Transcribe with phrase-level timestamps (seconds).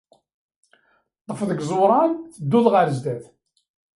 [1.23, 3.25] Ṭṭef deg yiẓuran, tedduḍ ɣer zdat.